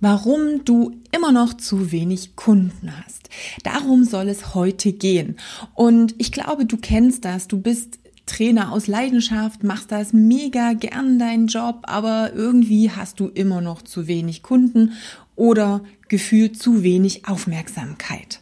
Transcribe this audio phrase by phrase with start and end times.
[0.00, 3.28] warum du immer noch zu wenig Kunden hast.
[3.62, 5.36] Darum soll es heute gehen.
[5.74, 7.48] Und ich glaube, du kennst das.
[7.48, 13.28] Du bist Trainer aus Leidenschaft, machst das mega gern deinen Job, aber irgendwie hast du
[13.28, 14.92] immer noch zu wenig Kunden
[15.36, 18.40] oder gefühlt zu wenig Aufmerksamkeit.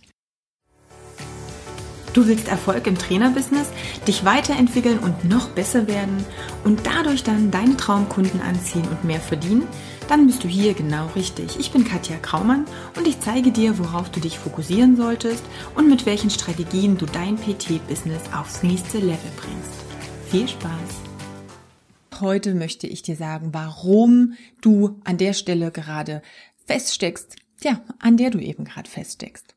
[2.14, 3.68] Du willst Erfolg im Trainerbusiness,
[4.06, 6.24] dich weiterentwickeln und noch besser werden
[6.62, 9.64] und dadurch dann deine Traumkunden anziehen und mehr verdienen?
[10.08, 11.58] Dann bist du hier genau richtig.
[11.58, 12.66] Ich bin Katja Kraumann
[12.96, 15.42] und ich zeige dir, worauf du dich fokussieren solltest
[15.74, 20.30] und mit welchen Strategien du dein PT-Business aufs nächste Level bringst.
[20.30, 21.04] Viel Spaß!
[22.20, 26.22] Heute möchte ich dir sagen, warum du an der Stelle gerade
[26.66, 29.53] feststeckst, ja, an der du eben gerade feststeckst.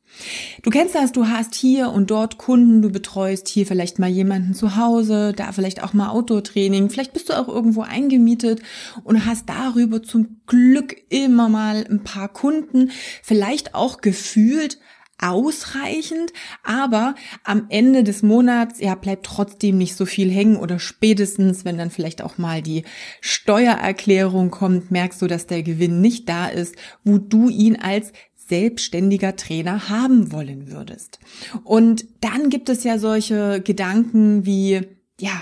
[0.64, 4.54] Du kennst das, du hast hier und dort Kunden, du betreust hier vielleicht mal jemanden
[4.54, 8.62] zu Hause, da vielleicht auch mal Outdoor-Training, vielleicht bist du auch irgendwo eingemietet
[9.04, 14.80] und hast darüber zum Glück immer mal ein paar Kunden, vielleicht auch gefühlt
[15.20, 16.32] ausreichend,
[16.64, 21.78] aber am Ende des Monats ja bleibt trotzdem nicht so viel hängen oder spätestens, wenn
[21.78, 22.84] dann vielleicht auch mal die
[23.22, 28.14] Steuererklärung kommt, merkst du, dass der Gewinn nicht da ist, wo du ihn als
[28.48, 31.20] selbstständiger Trainer haben wollen würdest.
[31.64, 34.82] Und dann gibt es ja solche Gedanken wie,
[35.20, 35.42] ja,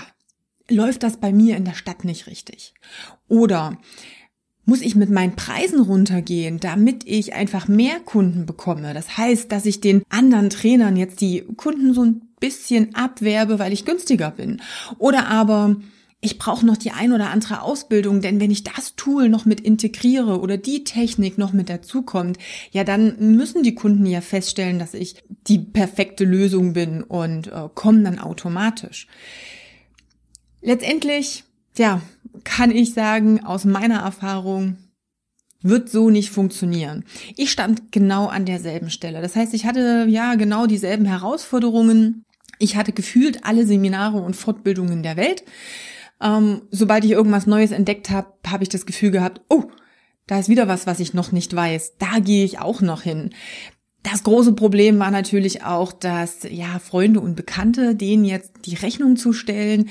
[0.68, 2.74] läuft das bei mir in der Stadt nicht richtig?
[3.28, 3.78] Oder
[4.66, 8.94] muss ich mit meinen Preisen runtergehen, damit ich einfach mehr Kunden bekomme.
[8.94, 13.72] Das heißt, dass ich den anderen Trainern jetzt die Kunden so ein bisschen abwerbe, weil
[13.72, 14.60] ich günstiger bin.
[14.98, 15.76] Oder aber
[16.26, 19.60] ich brauche noch die ein oder andere Ausbildung, denn wenn ich das Tool noch mit
[19.60, 22.38] integriere oder die Technik noch mit dazukommt,
[22.70, 27.68] ja, dann müssen die Kunden ja feststellen, dass ich die perfekte Lösung bin und äh,
[27.74, 29.06] kommen dann automatisch.
[30.60, 31.44] Letztendlich
[31.78, 32.00] ja,
[32.44, 34.76] kann ich sagen, aus meiner Erfahrung,
[35.62, 37.04] wird so nicht funktionieren.
[37.36, 39.20] Ich stand genau an derselben Stelle.
[39.20, 42.24] Das heißt, ich hatte ja genau dieselben Herausforderungen.
[42.58, 45.42] Ich hatte gefühlt alle Seminare und Fortbildungen der Welt.
[46.20, 49.64] Ähm, sobald ich irgendwas Neues entdeckt habe, habe ich das Gefühl gehabt, oh,
[50.26, 51.96] da ist wieder was, was ich noch nicht weiß.
[51.98, 53.30] Da gehe ich auch noch hin.
[54.02, 59.16] Das große Problem war natürlich auch, dass ja Freunde und Bekannte denen jetzt die Rechnung
[59.16, 59.88] zu stellen,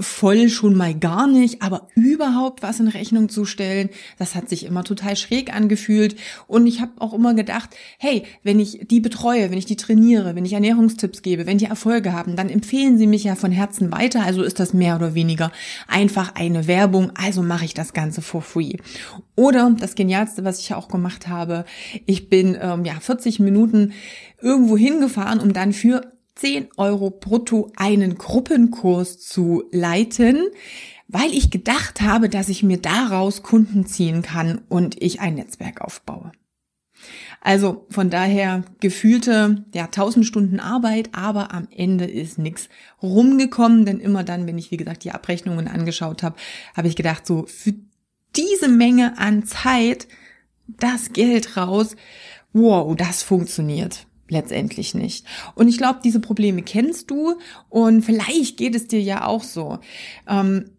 [0.00, 4.64] voll schon mal gar nicht, aber überhaupt was in Rechnung zu stellen, das hat sich
[4.64, 6.16] immer total schräg angefühlt.
[6.46, 10.34] Und ich habe auch immer gedacht, hey, wenn ich die betreue, wenn ich die trainiere,
[10.34, 13.92] wenn ich Ernährungstipps gebe, wenn die Erfolge haben, dann empfehlen sie mich ja von Herzen
[13.92, 14.22] weiter.
[14.22, 15.52] Also ist das mehr oder weniger
[15.88, 17.12] einfach eine Werbung.
[17.14, 18.74] Also mache ich das Ganze for free.
[19.36, 21.64] Oder das Genialste, was ich auch gemacht habe,
[22.06, 23.92] ich bin ähm, ja 40 Minuten
[24.40, 30.48] irgendwo hingefahren, um dann für 10 Euro brutto einen Gruppenkurs zu leiten,
[31.06, 35.80] weil ich gedacht habe, dass ich mir daraus Kunden ziehen kann und ich ein Netzwerk
[35.80, 36.32] aufbaue.
[37.40, 42.68] Also von daher gefühlte ja 1000 Stunden Arbeit, aber am Ende ist nichts
[43.02, 46.36] rumgekommen, denn immer dann, wenn ich wie gesagt die Abrechnungen angeschaut habe,
[46.74, 47.74] habe ich gedacht, so für
[48.34, 50.08] diese Menge an Zeit
[50.66, 51.94] das Geld raus,
[52.54, 55.26] wow, das funktioniert letztendlich nicht.
[55.54, 59.78] Und ich glaube, diese Probleme kennst du und vielleicht geht es dir ja auch so.
[60.28, 60.70] Ähm,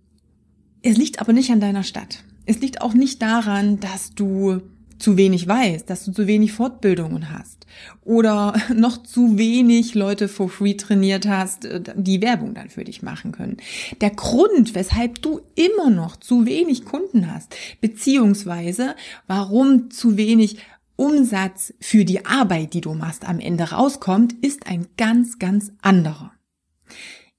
[0.82, 2.24] es liegt aber nicht an deiner Stadt.
[2.46, 4.62] Es liegt auch nicht daran, dass du
[4.98, 7.66] zu wenig weißt, dass du zu wenig Fortbildungen hast
[8.04, 13.02] oder noch zu wenig Leute for free trainiert hast, äh, die Werbung dann für dich
[13.02, 13.58] machen können.
[14.02, 18.96] Der Grund, weshalb du immer noch zu wenig Kunden hast, beziehungsweise
[19.28, 20.58] warum zu wenig
[20.96, 26.32] Umsatz für die Arbeit, die du machst, am Ende rauskommt, ist ein ganz, ganz anderer.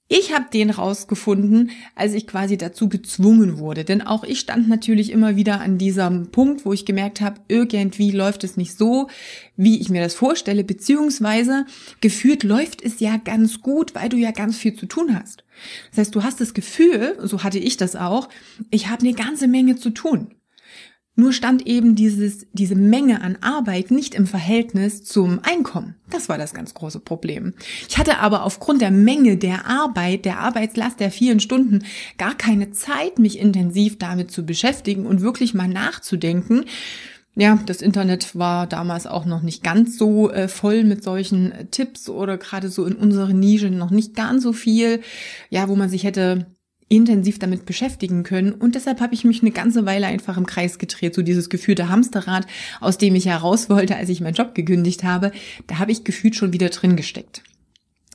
[0.09, 3.83] Ich habe den rausgefunden, als ich quasi dazu gezwungen wurde.
[3.83, 8.11] Denn auch ich stand natürlich immer wieder an diesem Punkt, wo ich gemerkt habe, irgendwie
[8.11, 9.09] läuft es nicht so,
[9.57, 11.65] wie ich mir das vorstelle, beziehungsweise
[11.99, 15.43] gefühlt läuft es ja ganz gut, weil du ja ganz viel zu tun hast.
[15.89, 18.29] Das heißt, du hast das Gefühl, so hatte ich das auch,
[18.71, 20.36] ich habe eine ganze Menge zu tun.
[21.19, 25.95] Nur stand eben dieses, diese Menge an Arbeit nicht im Verhältnis zum Einkommen.
[26.11, 27.55] Das war das ganz große Problem.
[27.89, 31.83] Ich hatte aber aufgrund der Menge der Arbeit, der Arbeitslast der vielen Stunden
[32.19, 36.65] gar keine Zeit, mich intensiv damit zu beschäftigen und wirklich mal nachzudenken.
[37.33, 41.65] Ja, das Internet war damals auch noch nicht ganz so äh, voll mit solchen äh,
[41.65, 45.01] Tipps oder gerade so in unserer Nische noch nicht ganz so viel,
[45.49, 46.45] ja, wo man sich hätte
[46.89, 48.53] intensiv damit beschäftigen können.
[48.53, 51.89] Und deshalb habe ich mich eine ganze Weile einfach im Kreis gedreht, so dieses gefühlte
[51.89, 52.47] Hamsterrad,
[52.79, 55.31] aus dem ich heraus wollte, als ich meinen Job gekündigt habe.
[55.67, 57.43] Da habe ich gefühlt schon wieder drin gesteckt.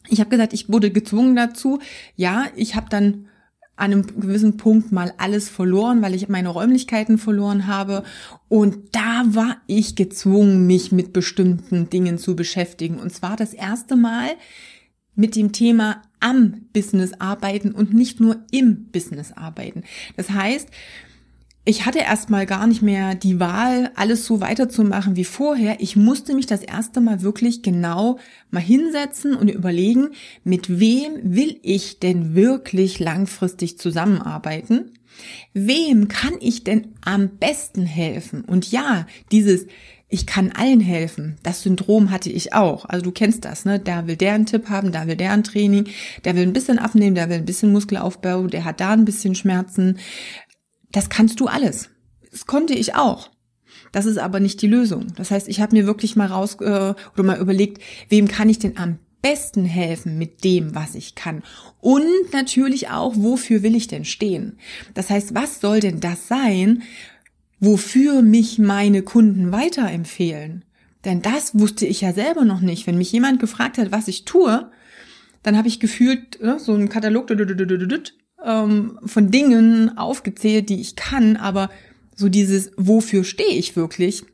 [0.09, 1.81] Ich habe gesagt, ich wurde gezwungen dazu.
[2.17, 3.27] Ja, ich habe dann
[3.77, 8.05] an einem gewissen Punkt mal alles verloren, weil ich meine Räumlichkeiten verloren habe.
[8.49, 12.99] Und da war ich gezwungen, mich mit bestimmten Dingen zu beschäftigen.
[12.99, 14.31] Und zwar das erste Mal
[15.15, 19.83] mit dem Thema am Business arbeiten und nicht nur im Business arbeiten.
[20.17, 20.69] Das heißt,
[21.65, 25.77] ich hatte erstmal gar nicht mehr die Wahl, alles so weiterzumachen wie vorher.
[25.81, 28.19] Ich musste mich das erste Mal wirklich genau
[28.51, 30.09] mal hinsetzen und überlegen,
[30.43, 34.91] mit wem will ich denn wirklich langfristig zusammenarbeiten?
[35.53, 38.45] Wem kann ich denn am besten helfen?
[38.45, 39.67] Und ja, dieses
[40.13, 41.37] ich kann allen helfen.
[41.43, 42.85] Das Syndrom hatte ich auch.
[42.85, 43.81] Also du kennst das, ne?
[43.81, 45.89] Da will der einen Tipp haben, da will der ein Training,
[46.27, 49.35] der will ein bisschen abnehmen, der will ein bisschen Muskelaufbau, der hat da ein bisschen
[49.35, 49.99] Schmerzen.
[50.91, 51.89] Das kannst du alles.
[52.31, 53.31] Das konnte ich auch.
[53.91, 55.07] Das ist aber nicht die Lösung.
[55.17, 58.59] Das heißt, ich habe mir wirklich mal raus äh, oder mal überlegt, wem kann ich
[58.59, 61.43] denn am besten helfen mit dem, was ich kann.
[61.81, 64.59] Und natürlich auch, wofür will ich denn stehen?
[64.95, 66.83] Das heißt, was soll denn das sein,
[67.61, 70.65] wofür mich meine Kunden weiterempfehlen?
[71.05, 72.87] Denn das wusste ich ja selber noch nicht.
[72.87, 74.71] Wenn mich jemand gefragt hat, was ich tue,
[75.43, 77.31] dann habe ich gefühlt ne, so einen Katalog
[78.45, 81.71] ähm, von Dingen aufgezählt, die ich kann, aber
[82.15, 84.25] so dieses, wofür stehe ich wirklich?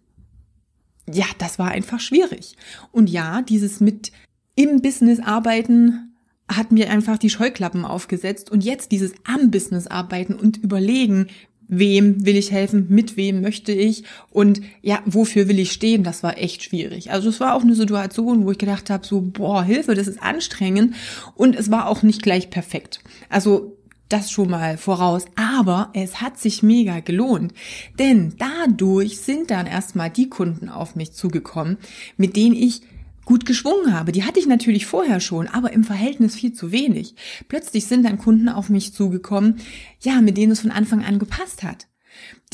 [1.11, 2.57] Ja, das war einfach schwierig.
[2.93, 4.13] Und ja, dieses mit
[4.59, 6.17] im Business arbeiten
[6.49, 11.29] hat mir einfach die Scheuklappen aufgesetzt und jetzt dieses am Business arbeiten und überlegen,
[11.69, 16.25] wem will ich helfen, mit wem möchte ich und ja, wofür will ich stehen, das
[16.25, 17.13] war echt schwierig.
[17.13, 20.21] Also es war auch eine Situation, wo ich gedacht habe, so, boah, Hilfe, das ist
[20.21, 20.97] anstrengend
[21.37, 22.99] und es war auch nicht gleich perfekt.
[23.29, 23.77] Also
[24.09, 25.27] das schon mal voraus.
[25.37, 27.53] Aber es hat sich mega gelohnt.
[27.99, 31.77] Denn dadurch sind dann erstmal die Kunden auf mich zugekommen,
[32.17, 32.81] mit denen ich
[33.29, 34.11] gut geschwungen habe.
[34.11, 37.15] Die hatte ich natürlich vorher schon, aber im Verhältnis viel zu wenig.
[37.47, 39.61] Plötzlich sind dann Kunden auf mich zugekommen,
[40.01, 41.89] ja, mit denen es von Anfang an gepasst hat.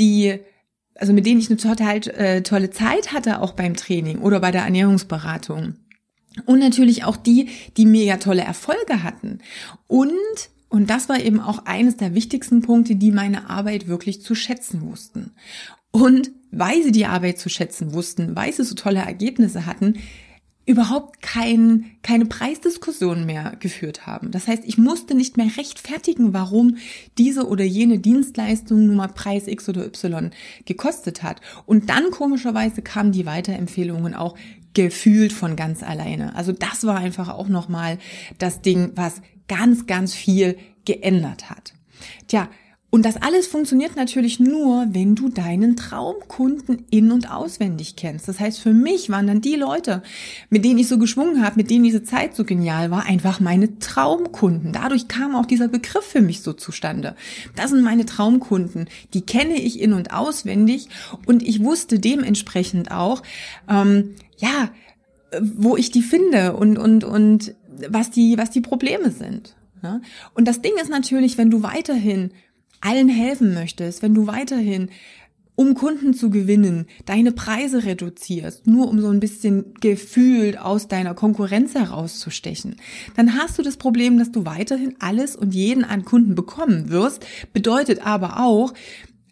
[0.00, 0.41] Die
[0.97, 4.50] also mit denen ich eine total äh, tolle Zeit hatte, auch beim Training oder bei
[4.50, 5.75] der Ernährungsberatung.
[6.44, 9.38] Und natürlich auch die, die mega tolle Erfolge hatten.
[9.87, 10.12] Und
[10.69, 14.82] und das war eben auch eines der wichtigsten Punkte, die meine Arbeit wirklich zu schätzen
[14.82, 15.31] wussten.
[15.93, 19.94] Und weil sie die Arbeit zu schätzen wussten, weil sie so tolle Ergebnisse hatten,
[20.66, 24.31] überhaupt kein, keine Preisdiskussion mehr geführt haben.
[24.31, 26.76] Das heißt, ich musste nicht mehr rechtfertigen, warum
[27.19, 30.31] diese oder jene Dienstleistung nun mal Preis X oder Y
[30.64, 31.40] gekostet hat.
[31.66, 34.37] Und dann komischerweise kamen die Weiterempfehlungen auch
[34.72, 36.34] gefühlt von ganz alleine.
[36.34, 37.99] Also das war einfach auch nochmal
[38.38, 41.75] das Ding, was ganz, ganz viel geändert hat.
[42.26, 42.49] Tja,
[42.94, 48.29] und das alles funktioniert natürlich nur, wenn du deinen Traumkunden in- und auswendig kennst.
[48.29, 50.05] Das heißt, für mich waren dann die Leute,
[50.49, 53.81] mit denen ich so geschwungen habe, mit denen diese Zeit so genial war, einfach meine
[53.81, 54.73] Traumkunden.
[54.73, 57.17] Dadurch kam auch dieser Begriff für mich so zustande.
[57.56, 58.88] Das sind meine Traumkunden.
[59.12, 60.87] Die kenne ich in- und auswendig
[61.26, 63.25] und ich wusste dementsprechend auch,
[63.69, 64.70] ähm, ja,
[65.41, 67.56] wo ich die finde und, und, und
[67.88, 69.56] was die, was die Probleme sind.
[69.82, 70.00] Ja?
[70.35, 72.31] Und das Ding ist natürlich, wenn du weiterhin
[72.84, 74.90] allen helfen möchtest, wenn du weiterhin
[75.56, 81.14] um Kunden zu gewinnen, deine Preise reduzierst, nur um so ein bisschen gefühlt aus deiner
[81.14, 82.76] Konkurrenz herauszustechen,
[83.16, 87.25] dann hast du das Problem, dass du weiterhin alles und jeden an Kunden bekommen wirst,
[87.52, 88.75] bedeutet aber auch,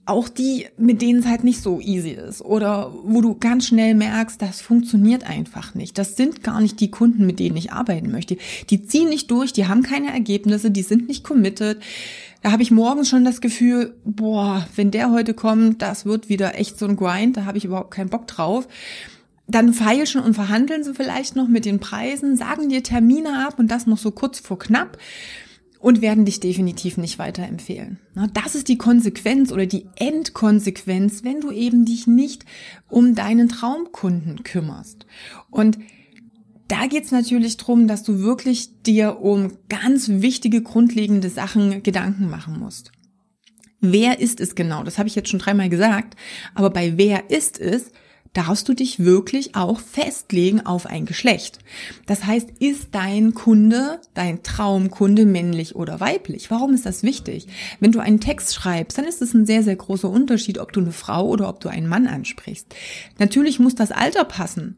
[0.04, 3.94] auch die, mit denen es halt nicht so easy ist oder wo du ganz schnell
[3.94, 5.96] merkst, das funktioniert einfach nicht.
[5.96, 8.36] Das sind gar nicht die Kunden, mit denen ich arbeiten möchte.
[8.70, 11.80] Die ziehen nicht durch, die haben keine Ergebnisse, die sind nicht committed.
[12.42, 16.58] Da habe ich morgens schon das Gefühl, boah, wenn der heute kommt, das wird wieder
[16.58, 18.66] echt so ein Grind, da habe ich überhaupt keinen Bock drauf.
[19.46, 23.70] Dann feilschen und verhandeln sie vielleicht noch mit den Preisen, sagen dir Termine ab und
[23.70, 24.98] das noch so kurz vor knapp
[25.82, 27.98] und werden dich definitiv nicht weiterempfehlen.
[28.32, 32.44] Das ist die Konsequenz oder die Endkonsequenz, wenn du eben dich nicht
[32.88, 35.06] um deinen Traumkunden kümmerst.
[35.50, 35.78] Und
[36.68, 42.60] da geht's natürlich drum, dass du wirklich dir um ganz wichtige, grundlegende Sachen Gedanken machen
[42.60, 42.92] musst.
[43.80, 44.84] Wer ist es genau?
[44.84, 46.14] Das habe ich jetzt schon dreimal gesagt.
[46.54, 47.90] Aber bei wer ist es,
[48.32, 51.58] darfst du dich wirklich auch festlegen auf ein Geschlecht.
[52.06, 56.50] Das heißt, ist dein Kunde, dein Traumkunde männlich oder weiblich?
[56.50, 57.46] Warum ist das wichtig?
[57.80, 60.80] Wenn du einen Text schreibst, dann ist es ein sehr, sehr großer Unterschied, ob du
[60.80, 62.74] eine Frau oder ob du einen Mann ansprichst.
[63.18, 64.76] Natürlich muss das Alter passen.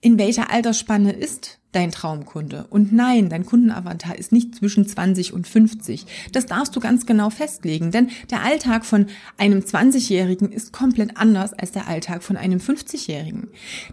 [0.00, 2.66] In welcher Altersspanne ist dein Traumkunde.
[2.70, 6.06] Und nein, dein Kundenavatar ist nicht zwischen 20 und 50.
[6.32, 9.06] Das darfst du ganz genau festlegen, denn der Alltag von
[9.38, 13.48] einem 20-Jährigen ist komplett anders als der Alltag von einem 50-Jährigen.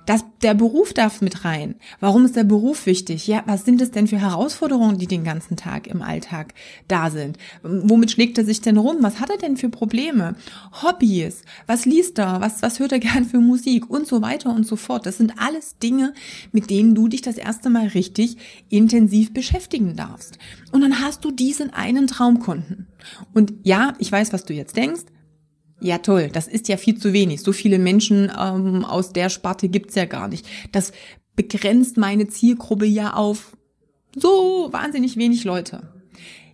[0.05, 1.75] Das, der Beruf darf mit rein.
[2.00, 3.27] Warum ist der Beruf wichtig?
[3.27, 6.53] Ja, was sind es denn für Herausforderungen, die den ganzen Tag im Alltag
[6.88, 7.38] da sind?
[7.63, 8.97] Womit schlägt er sich denn rum?
[9.01, 10.35] Was hat er denn für Probleme?
[10.83, 11.41] Hobbys?
[11.65, 12.41] Was liest er?
[12.41, 13.89] Was, was hört er gern für Musik?
[13.89, 15.05] Und so weiter und so fort.
[15.05, 16.13] Das sind alles Dinge,
[16.51, 18.38] mit denen du dich das erste Mal richtig
[18.70, 20.38] intensiv beschäftigen darfst.
[20.72, 22.88] Und dann hast du diesen einen Traumkunden.
[23.34, 25.04] Und ja, ich weiß, was du jetzt denkst.
[25.80, 27.42] Ja, toll, das ist ja viel zu wenig.
[27.42, 30.46] So viele Menschen ähm, aus der Sparte gibt's ja gar nicht.
[30.72, 30.92] Das
[31.36, 33.58] begrenzt meine Zielgruppe ja auf
[34.16, 35.90] so wahnsinnig wenig Leute.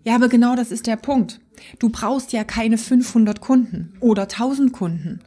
[0.03, 1.41] Ja, aber genau das ist der Punkt.
[1.79, 5.19] Du brauchst ja keine 500 Kunden oder 1000 Kunden.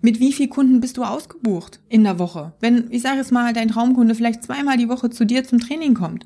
[0.00, 2.52] Mit wie viel Kunden bist du ausgebucht in der Woche?
[2.60, 5.94] Wenn, ich sage es mal, dein Traumkunde vielleicht zweimal die Woche zu dir zum Training
[5.94, 6.24] kommt.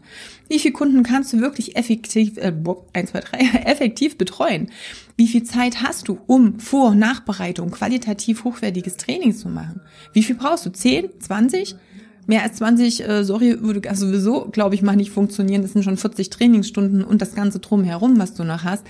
[0.49, 2.53] Wie viele Kunden kannst du wirklich effektiv, äh,
[2.93, 4.69] 1, 2, 3, effektiv betreuen?
[5.17, 9.81] Wie viel Zeit hast du, um Vor- und Nachbereitung qualitativ hochwertiges Training zu machen?
[10.13, 10.71] Wie viel brauchst du?
[10.71, 11.09] 10?
[11.21, 11.77] 20?
[12.27, 15.63] Mehr als 20, äh, sorry, würde sowieso, glaube ich, mal nicht funktionieren.
[15.63, 18.85] Das sind schon 40 Trainingsstunden und das Ganze drumherum, was du noch hast.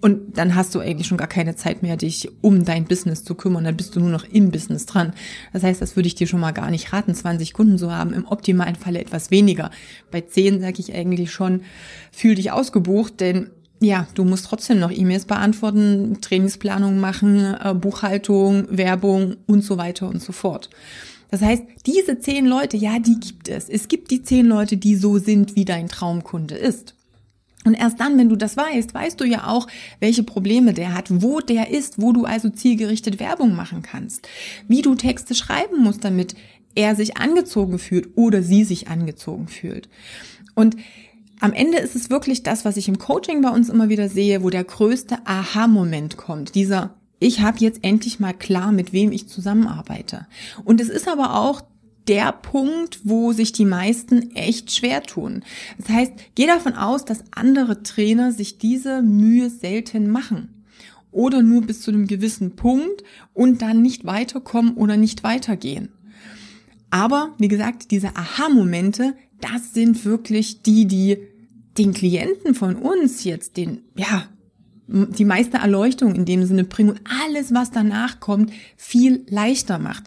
[0.00, 3.34] Und dann hast du eigentlich schon gar keine Zeit mehr, dich um dein Business zu
[3.34, 3.64] kümmern.
[3.64, 5.14] Dann bist du nur noch im Business dran.
[5.52, 8.12] Das heißt, das würde ich dir schon mal gar nicht raten, 20 Kunden zu haben.
[8.12, 9.70] Im optimalen Falle etwas weniger.
[10.10, 11.62] Bei 10 sage ich eigentlich schon,
[12.12, 18.66] fühl dich ausgebucht, denn ja, du musst trotzdem noch E-Mails beantworten, Trainingsplanung machen, äh, Buchhaltung,
[18.70, 20.70] Werbung und so weiter und so fort.
[21.30, 23.68] Das heißt, diese zehn Leute, ja, die gibt es.
[23.68, 26.94] Es gibt die zehn Leute, die so sind, wie dein Traumkunde ist.
[27.64, 29.66] Und erst dann, wenn du das weißt, weißt du ja auch,
[29.98, 34.28] welche Probleme der hat, wo der ist, wo du also zielgerichtet Werbung machen kannst,
[34.68, 36.34] wie du Texte schreiben musst, damit
[36.74, 39.88] er sich angezogen fühlt oder sie sich angezogen fühlt.
[40.54, 40.76] Und
[41.40, 44.42] am Ende ist es wirklich das, was ich im Coaching bei uns immer wieder sehe,
[44.42, 46.54] wo der größte Aha-Moment kommt.
[46.54, 50.26] Dieser, ich habe jetzt endlich mal klar, mit wem ich zusammenarbeite.
[50.64, 51.62] Und es ist aber auch
[52.08, 55.42] der Punkt, wo sich die meisten echt schwer tun.
[55.78, 60.64] Das heißt, geh davon aus, dass andere Trainer sich diese Mühe selten machen
[61.10, 65.90] oder nur bis zu einem gewissen Punkt und dann nicht weiterkommen oder nicht weitergehen.
[66.90, 71.18] Aber wie gesagt, diese Aha-Momente, das sind wirklich die, die
[71.78, 74.28] den Klienten von uns jetzt den, ja,
[74.86, 80.04] die meiste Erleuchtung in dem Sinne bringen und alles, was danach kommt, viel leichter macht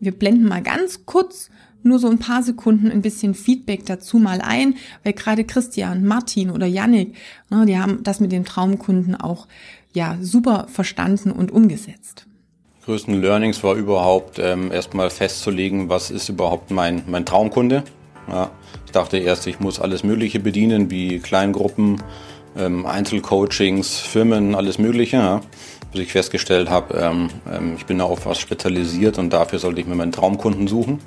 [0.00, 1.50] wir blenden mal ganz kurz
[1.82, 6.50] nur so ein paar Sekunden ein bisschen Feedback dazu mal ein, weil gerade Christian, Martin
[6.50, 7.14] oder Yannick,
[7.48, 9.46] ne, die haben das mit den Traumkunden auch
[9.94, 12.26] ja super verstanden und umgesetzt.
[12.84, 17.84] Größten Learnings war überhaupt ähm, erstmal festzulegen, was ist überhaupt mein, mein Traumkunde.
[18.28, 18.50] Ja,
[18.86, 22.02] ich dachte erst, ich muss alles Mögliche bedienen, wie Kleingruppen,
[22.56, 25.16] ähm, Einzelcoachings, Firmen, alles Mögliche.
[25.16, 25.40] Ja
[25.92, 29.80] bis ich festgestellt habe, ähm, ähm, ich bin da auf was spezialisiert und dafür sollte
[29.80, 31.00] ich mir meinen Traumkunden suchen.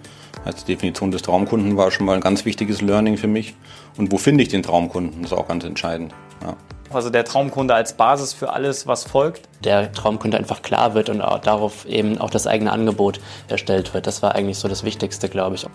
[0.45, 3.55] Als Definition des Traumkunden war schon mal ein ganz wichtiges Learning für mich.
[3.97, 6.13] Und wo finde ich den Traumkunden, das ist auch ganz entscheidend.
[6.41, 6.55] Ja.
[6.89, 9.47] Also der Traumkunde als Basis für alles, was folgt.
[9.63, 14.05] Der Traumkunde einfach klar wird und darauf eben auch das eigene Angebot erstellt wird.
[14.05, 15.65] Das war eigentlich so das Wichtigste, glaube ich.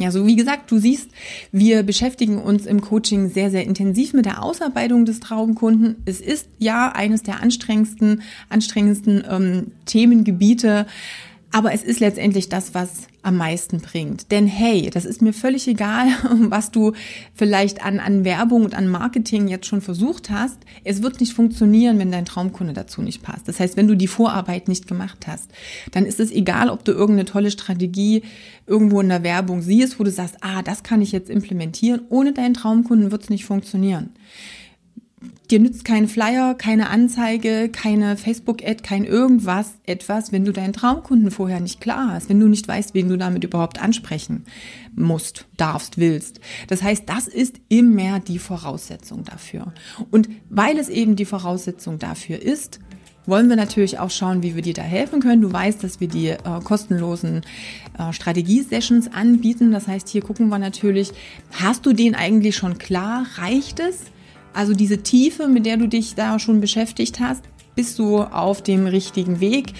[0.00, 1.10] Ja, so wie gesagt, du siehst,
[1.52, 5.96] wir beschäftigen uns im Coaching sehr, sehr intensiv mit der Ausarbeitung des Traumkunden.
[6.04, 10.86] Es ist ja eines der anstrengendsten, anstrengendsten ähm, Themengebiete.
[11.54, 14.32] Aber es ist letztendlich das, was am meisten bringt.
[14.32, 16.08] Denn hey, das ist mir völlig egal,
[16.48, 16.94] was du
[17.32, 20.58] vielleicht an, an Werbung und an Marketing jetzt schon versucht hast.
[20.82, 23.46] Es wird nicht funktionieren, wenn dein Traumkunde dazu nicht passt.
[23.46, 25.48] Das heißt, wenn du die Vorarbeit nicht gemacht hast,
[25.92, 28.22] dann ist es egal, ob du irgendeine tolle Strategie
[28.66, 32.00] irgendwo in der Werbung siehst, wo du sagst, ah, das kann ich jetzt implementieren.
[32.08, 34.10] Ohne deinen Traumkunden wird es nicht funktionieren.
[35.50, 41.30] Dir nützt kein Flyer, keine Anzeige, keine Facebook-Ad, kein irgendwas, etwas, wenn du deinen Traumkunden
[41.30, 44.44] vorher nicht klar hast, wenn du nicht weißt, wen du damit überhaupt ansprechen
[44.96, 46.40] musst, darfst, willst.
[46.68, 49.74] Das heißt, das ist immer die Voraussetzung dafür.
[50.10, 52.80] Und weil es eben die Voraussetzung dafür ist,
[53.26, 55.42] wollen wir natürlich auch schauen, wie wir dir da helfen können.
[55.42, 57.42] Du weißt, dass wir die äh, kostenlosen
[57.98, 59.72] äh, Strategie-Sessions anbieten.
[59.72, 61.12] Das heißt, hier gucken wir natürlich,
[61.52, 63.26] hast du den eigentlich schon klar?
[63.36, 64.04] Reicht es?
[64.54, 67.42] Also diese Tiefe, mit der du dich da schon beschäftigt hast,
[67.74, 69.74] bist du auf dem richtigen Weg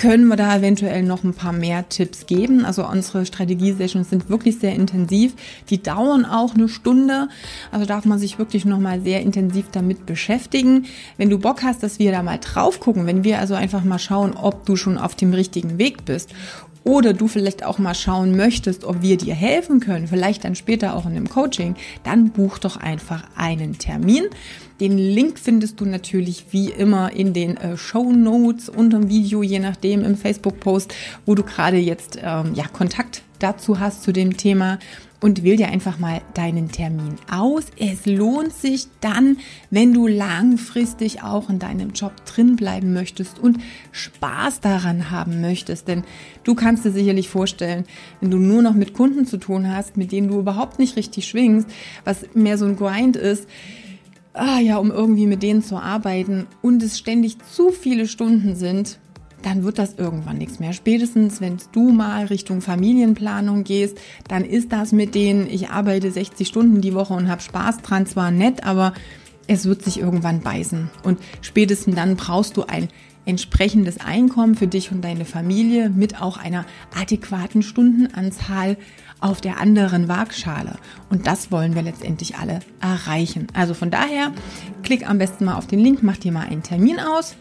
[0.00, 2.64] können wir da eventuell noch ein paar mehr Tipps geben.
[2.64, 5.34] Also unsere Strategie-Sessions sind wirklich sehr intensiv.
[5.68, 7.28] Die dauern auch eine Stunde.
[7.70, 10.86] Also darf man sich wirklich nochmal sehr intensiv damit beschäftigen.
[11.18, 13.98] Wenn du Bock hast, dass wir da mal drauf gucken, wenn wir also einfach mal
[13.98, 16.30] schauen, ob du schon auf dem richtigen Weg bist
[16.84, 20.96] oder du vielleicht auch mal schauen möchtest, ob wir dir helfen können, vielleicht dann später
[20.96, 24.24] auch in einem Coaching, dann buch doch einfach einen Termin.
[24.80, 29.42] Den Link findest du natürlich wie immer in den äh, Show Notes unter dem Video,
[29.42, 30.94] je nachdem im Facebook-Post,
[31.26, 34.78] wo du gerade jetzt ähm, ja Kontakt dazu hast zu dem Thema
[35.20, 37.64] und wähl dir einfach mal deinen Termin aus.
[37.78, 39.36] Es lohnt sich dann,
[39.70, 43.58] wenn du langfristig auch in deinem Job drin bleiben möchtest und
[43.92, 45.88] Spaß daran haben möchtest.
[45.88, 46.04] Denn
[46.44, 47.84] du kannst dir sicherlich vorstellen,
[48.20, 51.28] wenn du nur noch mit Kunden zu tun hast, mit denen du überhaupt nicht richtig
[51.28, 51.68] schwingst,
[52.04, 53.46] was mehr so ein Grind ist,
[54.32, 58.98] ah ja, um irgendwie mit denen zu arbeiten und es ständig zu viele Stunden sind,
[59.42, 60.72] dann wird das irgendwann nichts mehr.
[60.72, 66.46] Spätestens, wenn du mal Richtung Familienplanung gehst, dann ist das mit denen, ich arbeite 60
[66.46, 68.92] Stunden die Woche und habe Spaß dran, zwar nett, aber
[69.46, 70.90] es wird sich irgendwann beißen.
[71.02, 72.88] Und spätestens dann brauchst du ein
[73.26, 76.64] entsprechendes Einkommen für dich und deine Familie mit auch einer
[76.98, 78.76] adäquaten Stundenanzahl
[79.20, 80.76] auf der anderen Waagschale.
[81.10, 83.46] Und das wollen wir letztendlich alle erreichen.
[83.52, 84.32] Also von daher,
[84.82, 87.36] klick am besten mal auf den Link, mach dir mal einen Termin aus.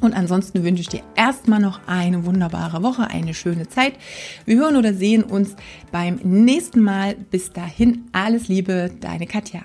[0.00, 3.94] Und ansonsten wünsche ich dir erstmal noch eine wunderbare Woche, eine schöne Zeit.
[4.44, 5.56] Wir hören oder sehen uns
[5.90, 7.14] beim nächsten Mal.
[7.14, 9.62] Bis dahin, alles Liebe, deine Katja.